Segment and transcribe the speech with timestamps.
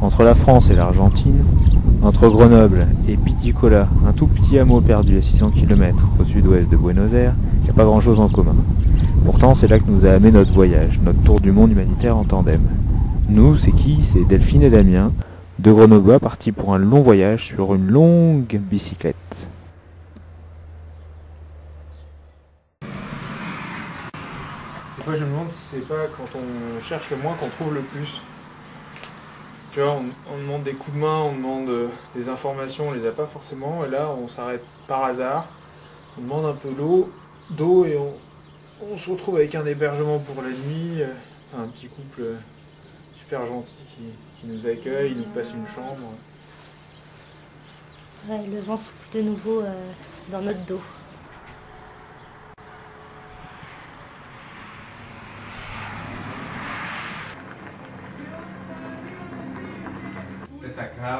[0.00, 1.44] Entre la France et l'Argentine,
[2.02, 6.76] entre Grenoble et Piticola, un tout petit hameau perdu à 600 km au sud-ouest de
[6.76, 8.54] Buenos Aires, il n'y a pas grand-chose en commun.
[9.24, 12.22] Pourtant, c'est là que nous a amené notre voyage, notre tour du monde humanitaire en
[12.22, 12.60] tandem.
[13.28, 14.04] Nous, c'est qui?
[14.04, 15.12] C'est Delphine et Damien,
[15.58, 19.48] deux Grenoblois partis pour un long voyage sur une longue bicyclette.
[24.96, 27.74] Des fois, je me demande si c'est pas quand on cherche le moins qu'on trouve
[27.74, 28.20] le plus.
[29.72, 30.00] Tu vois,
[30.32, 33.26] on, demande des coups de main, on demande euh, des informations, on les a pas
[33.26, 35.46] forcément, et là, on s'arrête par hasard,
[36.16, 37.12] on demande un peu d'eau,
[37.50, 41.12] d'eau et on, se retrouve avec un hébergement pour la nuit, euh,
[41.56, 42.36] un petit couple euh,
[43.18, 46.12] super gentil qui, nous accueille, il nous passe une chambre.
[48.28, 49.64] le vent souffle de nouveau
[50.30, 50.80] dans notre dos.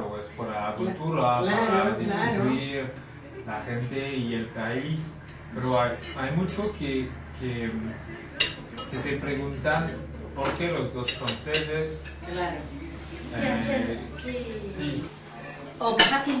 [0.00, 2.90] O es por la cultura, para descubrir
[3.46, 5.00] la gente y el país.
[5.54, 7.70] Pero hay, mucho que, que,
[8.98, 9.90] se preguntan
[10.34, 12.04] por qué los dos sedes.
[12.26, 12.56] Claro.
[13.34, 13.98] Eh,
[14.76, 15.04] sí.
[15.78, 16.32] O pasa que...
[16.32, 16.38] No,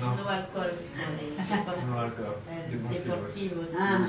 [0.00, 0.70] no, no alcohol.
[1.88, 2.36] No alcohol.
[2.90, 3.70] Deportivos.
[3.78, 4.08] Ah.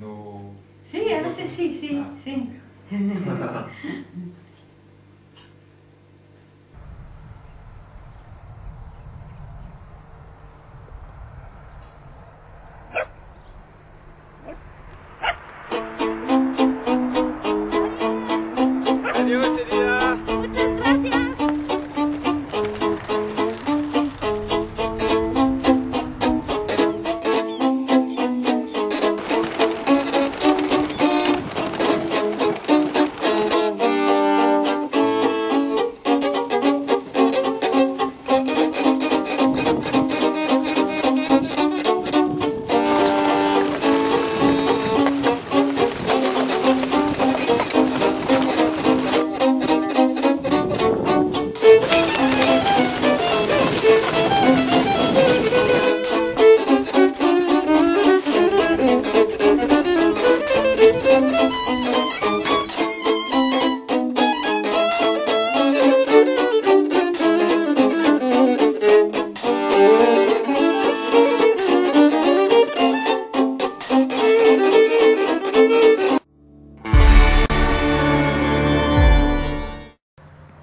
[0.00, 0.52] no...
[0.90, 2.10] Sí, a veces sí, sí, ah.
[2.22, 2.50] sí.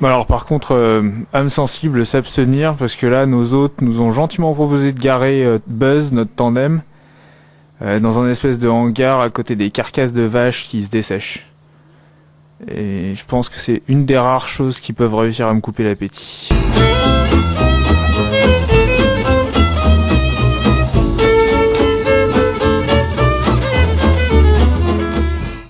[0.05, 4.53] alors par contre, euh, âme sensible, s'abstenir, parce que là, nos hôtes nous ont gentiment
[4.53, 6.81] proposé de garer euh, Buzz, notre tandem,
[7.81, 11.45] euh, dans un espèce de hangar à côté des carcasses de vaches qui se dessèchent.
[12.69, 15.83] Et je pense que c'est une des rares choses qui peuvent réussir à me couper
[15.83, 16.49] l'appétit.